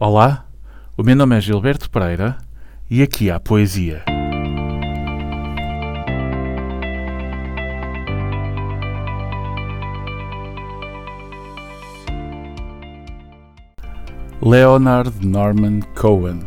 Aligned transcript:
Olá, 0.00 0.46
o 0.96 1.02
meu 1.02 1.16
nome 1.16 1.36
é 1.36 1.40
Gilberto 1.40 1.90
Pereira 1.90 2.38
e 2.88 3.02
aqui 3.02 3.32
há 3.32 3.40
poesia. 3.40 4.04
Leonard 14.40 15.26
Norman 15.26 15.80
Cohen, 15.96 16.42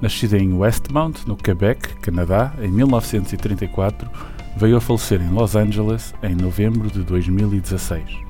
nascido 0.00 0.38
em 0.38 0.54
Westmount, 0.54 1.26
no 1.26 1.36
Quebec, 1.36 1.96
Canadá, 1.96 2.54
em 2.62 2.70
1934, 2.70 4.10
veio 4.56 4.78
a 4.78 4.80
falecer 4.80 5.20
em 5.20 5.28
Los 5.28 5.54
Angeles 5.54 6.14
em 6.22 6.34
novembro 6.34 6.90
de 6.90 7.04
2016. 7.04 8.29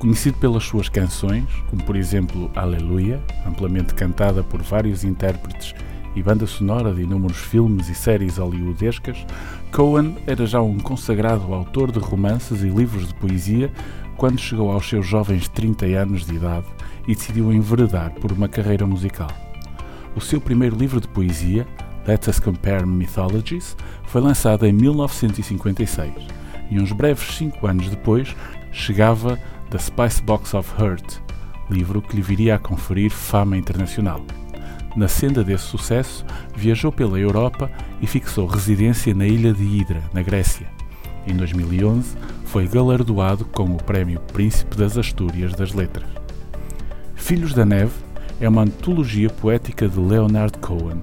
Conhecido 0.00 0.38
pelas 0.38 0.64
suas 0.64 0.88
canções, 0.88 1.44
como 1.68 1.84
por 1.84 1.94
exemplo 1.94 2.50
Aleluia, 2.54 3.22
amplamente 3.46 3.92
cantada 3.92 4.42
por 4.42 4.62
vários 4.62 5.04
intérpretes 5.04 5.74
e 6.16 6.22
banda 6.22 6.46
sonora 6.46 6.94
de 6.94 7.02
inúmeros 7.02 7.36
filmes 7.36 7.90
e 7.90 7.94
séries 7.94 8.38
hollywoodescas, 8.38 9.26
Cohen 9.70 10.16
era 10.26 10.46
já 10.46 10.62
um 10.62 10.78
consagrado 10.78 11.52
autor 11.52 11.92
de 11.92 11.98
romances 11.98 12.62
e 12.62 12.70
livros 12.70 13.08
de 13.08 13.14
poesia 13.16 13.70
quando 14.16 14.40
chegou 14.40 14.72
aos 14.72 14.88
seus 14.88 15.06
jovens 15.06 15.48
30 15.48 15.84
anos 15.84 16.24
de 16.24 16.34
idade 16.34 16.66
e 17.06 17.14
decidiu 17.14 17.52
enveredar 17.52 18.10
por 18.12 18.32
uma 18.32 18.48
carreira 18.48 18.86
musical. 18.86 19.30
O 20.16 20.20
seu 20.22 20.40
primeiro 20.40 20.76
livro 20.76 20.98
de 20.98 21.08
poesia, 21.08 21.68
Let 22.08 22.26
Us 22.26 22.40
Compare 22.40 22.86
Mythologies, 22.86 23.76
foi 24.04 24.22
lançado 24.22 24.66
em 24.66 24.72
1956 24.72 26.10
e 26.70 26.80
uns 26.80 26.90
breves 26.90 27.36
cinco 27.36 27.66
anos 27.66 27.90
depois 27.90 28.34
chegava 28.72 29.38
The 29.70 29.78
Spice 29.78 30.20
Box 30.20 30.52
of 30.52 30.68
Hurt, 30.82 31.20
livro 31.70 32.02
que 32.02 32.16
lhe 32.16 32.22
viria 32.22 32.56
a 32.56 32.58
conferir 32.58 33.08
fama 33.08 33.56
internacional. 33.56 34.20
Na 34.96 35.06
senda 35.06 35.44
desse 35.44 35.62
sucesso, 35.62 36.26
viajou 36.56 36.90
pela 36.90 37.20
Europa 37.20 37.70
e 38.02 38.06
fixou 38.08 38.46
residência 38.48 39.14
na 39.14 39.28
ilha 39.28 39.52
de 39.52 39.62
Hidra, 39.62 40.02
na 40.12 40.22
Grécia. 40.22 40.66
Em 41.24 41.36
2011, 41.36 42.16
foi 42.46 42.66
galardoado 42.66 43.44
com 43.44 43.62
o 43.66 43.76
Prémio 43.76 44.18
Príncipe 44.32 44.76
das 44.76 44.98
Astúrias 44.98 45.54
das 45.54 45.72
Letras. 45.72 46.08
Filhos 47.14 47.54
da 47.54 47.64
Neve 47.64 47.94
é 48.40 48.48
uma 48.48 48.62
antologia 48.62 49.30
poética 49.30 49.88
de 49.88 50.00
Leonard 50.00 50.58
Cohen, 50.58 51.00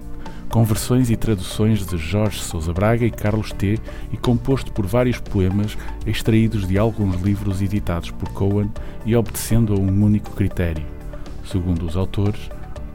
com 0.49 0.63
versões 0.63 1.09
e 1.09 1.15
traduções 1.15 1.85
de 1.85 1.97
Jorge 1.97 2.39
Sousa 2.39 2.73
Braga 2.73 3.05
e 3.05 3.11
Carlos 3.11 3.51
T. 3.51 3.79
e 4.11 4.17
composto 4.17 4.71
por 4.71 4.85
vários 4.85 5.19
poemas 5.19 5.77
extraídos 6.05 6.67
de 6.67 6.77
alguns 6.77 7.21
livros 7.21 7.61
editados 7.61 8.11
por 8.11 8.29
Cohen 8.29 8.71
e 9.05 9.15
obedecendo 9.15 9.73
a 9.73 9.77
um 9.77 10.03
único 10.03 10.31
critério, 10.31 10.85
segundo 11.45 11.85
os 11.85 11.95
autores, 11.97 12.49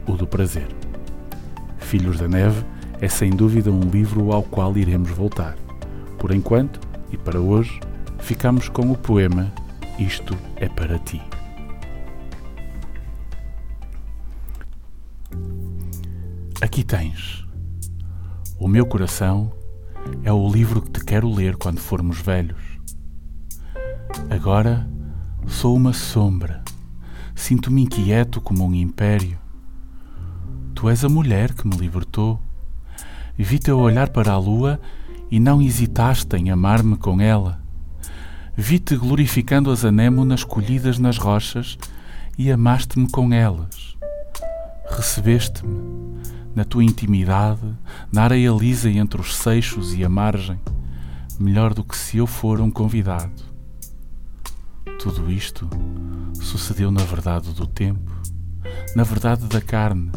o 0.07 0.13
do 0.13 0.27
prazer. 0.27 0.67
Filhos 1.77 2.19
da 2.19 2.27
Neve 2.27 2.63
é 2.99 3.07
sem 3.07 3.29
dúvida 3.29 3.71
um 3.71 3.89
livro 3.89 4.31
ao 4.31 4.43
qual 4.43 4.77
iremos 4.77 5.09
voltar. 5.11 5.55
Por 6.17 6.31
enquanto, 6.31 6.79
e 7.11 7.17
para 7.17 7.39
hoje, 7.39 7.79
ficamos 8.19 8.69
com 8.69 8.91
o 8.91 8.97
poema 8.97 9.51
Isto 9.99 10.35
é 10.55 10.67
para 10.67 10.97
ti. 10.97 11.21
Aqui 16.63 16.81
tens 16.81 17.45
o 18.57 18.69
meu 18.69 18.85
coração 18.85 19.51
é 20.23 20.31
o 20.31 20.49
livro 20.49 20.81
que 20.81 20.91
te 20.91 21.03
quero 21.03 21.29
ler 21.29 21.57
quando 21.57 21.81
formos 21.81 22.21
velhos. 22.21 22.61
Agora 24.29 24.89
sou 25.45 25.75
uma 25.75 25.91
sombra, 25.91 26.63
sinto-me 27.35 27.81
inquieto 27.81 28.39
como 28.39 28.65
um 28.65 28.73
império. 28.73 29.37
Tu 30.73 30.87
és 30.87 31.03
a 31.03 31.09
mulher 31.09 31.51
que 31.51 31.67
me 31.67 31.75
libertou. 31.75 32.39
Vi-te 33.37 33.69
a 33.69 33.75
olhar 33.75 34.07
para 34.11 34.31
a 34.31 34.37
lua 34.37 34.79
e 35.29 35.41
não 35.41 35.61
hesitaste 35.61 36.37
em 36.37 36.49
amar-me 36.49 36.95
com 36.95 37.19
ela. 37.19 37.61
Vi-te 38.55 38.95
glorificando 38.95 39.69
as 39.69 39.83
anêmonas 39.83 40.45
colhidas 40.45 40.97
nas 40.97 41.17
rochas 41.17 41.77
e 42.37 42.49
amaste-me 42.49 43.11
com 43.11 43.33
elas. 43.33 43.97
Recebeste-me 44.89 46.23
na 46.55 46.63
tua 46.63 46.83
intimidade, 46.83 47.61
na 48.11 48.23
areia 48.23 48.51
lisa 48.51 48.89
entre 48.89 49.19
os 49.19 49.35
seixos 49.35 49.93
e 49.93 50.03
a 50.03 50.09
margem, 50.09 50.59
melhor 51.39 51.73
do 51.73 51.83
que 51.83 51.97
se 51.97 52.17
eu 52.17 52.27
for 52.27 52.61
um 52.61 52.69
convidado. 52.69 53.53
Tudo 54.99 55.31
isto 55.31 55.67
sucedeu 56.33 56.91
na 56.91 57.03
verdade 57.03 57.53
do 57.53 57.65
tempo, 57.65 58.11
na 58.95 59.03
verdade 59.03 59.45
da 59.47 59.59
carne. 59.59 60.11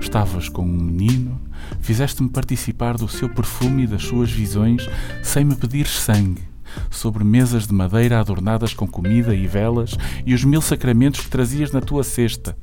Estavas 0.00 0.48
com 0.48 0.62
um 0.62 0.66
menino, 0.66 1.40
fizeste-me 1.80 2.28
participar 2.28 2.96
do 2.96 3.08
seu 3.08 3.28
perfume 3.28 3.82
e 3.82 3.86
das 3.86 4.04
suas 4.04 4.30
visões 4.30 4.88
sem 5.22 5.44
me 5.44 5.56
pedir 5.56 5.86
sangue, 5.86 6.42
sobre 6.90 7.24
mesas 7.24 7.66
de 7.66 7.74
madeira 7.74 8.20
adornadas 8.20 8.72
com 8.72 8.86
comida 8.86 9.34
e 9.34 9.46
velas 9.46 9.96
e 10.24 10.32
os 10.32 10.44
mil 10.44 10.60
sacramentos 10.60 11.20
que 11.20 11.30
trazias 11.30 11.72
na 11.72 11.80
tua 11.80 12.04
cesta. 12.04 12.56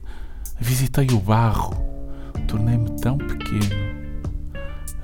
Visitei 0.59 1.07
o 1.11 1.19
barro, 1.19 1.94
tornei-me 2.45 2.89
tão 3.01 3.17
pequeno. 3.17 3.95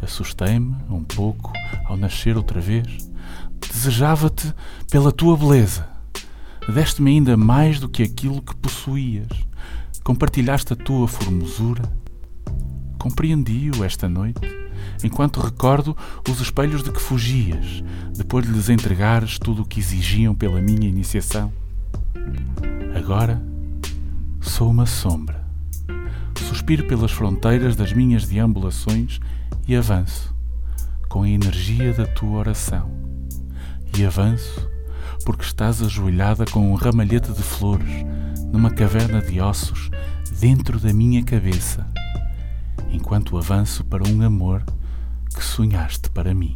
Assustei-me 0.02 0.76
um 0.90 1.04
pouco 1.04 1.52
ao 1.86 1.98
nascer 1.98 2.38
outra 2.38 2.60
vez. 2.60 3.10
Desejava-te 3.72 4.54
pela 4.90 5.12
tua 5.12 5.38
beleza. 5.38 5.88
Deste-me 6.74 7.12
ainda 7.12 7.36
mais 7.36 7.80
do 7.80 7.90
que 7.90 8.04
aquilo 8.04 8.42
que 8.42 8.56
possuías. 8.56 9.30
Compartilhaste 10.04 10.74
a 10.74 10.76
tua 10.76 11.08
formosura. 11.08 11.84
Compreendi-o 12.98 13.84
esta 13.84 14.08
noite, 14.08 14.42
enquanto 15.04 15.40
recordo 15.40 15.98
os 16.30 16.40
espelhos 16.40 16.84
de 16.84 16.92
que 16.92 17.02
fugias, 17.02 17.84
depois 18.16 18.46
de 18.46 18.52
lhes 18.52 18.70
entregares 18.70 19.40
tudo 19.40 19.64
o 19.64 19.66
que 19.66 19.80
exigiam 19.80 20.36
pela 20.36 20.62
minha 20.62 20.88
iniciação. 20.88 21.52
Agora 22.96 23.42
sou 24.40 24.70
uma 24.70 24.86
sombra 24.86 25.41
suspiro 26.42 26.86
pelas 26.86 27.12
fronteiras 27.12 27.76
das 27.76 27.94
minhas 27.94 28.28
deambulações 28.28 29.20
e 29.68 29.76
avanço 29.76 30.34
com 31.08 31.24
a 31.24 31.30
energia 31.30 31.94
da 31.94 32.06
tua 32.06 32.40
oração. 32.40 32.90
E 33.98 34.06
avanço 34.06 34.70
porque 35.26 35.44
estás 35.44 35.82
ajoelhada 35.82 36.46
com 36.46 36.72
um 36.72 36.76
ramalhete 36.76 37.32
de 37.32 37.44
flores 37.44 38.06
numa 38.52 38.72
caverna 38.72 39.22
de 39.22 39.40
ossos 39.40 39.90
dentro 40.40 40.80
da 40.80 40.92
minha 40.92 41.24
cabeça, 41.24 41.86
enquanto 42.90 43.38
avanço 43.38 43.84
para 43.84 44.08
um 44.08 44.22
amor 44.22 44.64
que 45.36 45.44
sonhaste 45.44 46.10
para 46.10 46.34
mim. 46.34 46.56